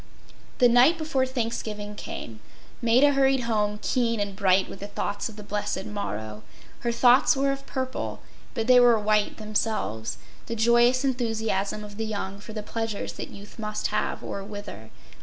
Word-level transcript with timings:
The 0.57 0.67
night 0.67 0.97
before 0.97 1.27
Thanksgiving 1.27 1.93
came. 1.93 2.39
Maida 2.81 3.11
hurried 3.13 3.41
home, 3.41 3.77
keen 3.83 4.19
and 4.19 4.35
bright 4.35 4.67
with 4.67 4.79
the 4.79 4.87
thoughts 4.87 5.29
of 5.29 5.35
the 5.35 5.43
blessed 5.43 5.85
morrow. 5.85 6.41
Her 6.79 6.91
thoughts 6.91 7.35
were 7.35 7.51
of 7.51 7.67
purple, 7.67 8.19
but 8.55 8.65
they 8.65 8.79
were 8.79 8.97
white 8.97 9.37
themselves—the 9.37 10.55
joyous 10.55 11.05
enthusiasm 11.05 11.83
of 11.83 11.97
the 11.97 12.05
young 12.07 12.39
for 12.39 12.51
the 12.53 12.63
pleasures 12.63 13.13
that 13.13 13.29
youth 13.29 13.59
must 13.59 13.89
have 13.93 14.23
or 14.23 14.43
wither. 14.43 14.89